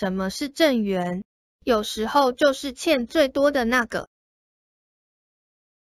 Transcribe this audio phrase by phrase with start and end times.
[0.00, 1.22] 什么是正缘
[1.62, 4.08] 有时候就是欠最多的那个。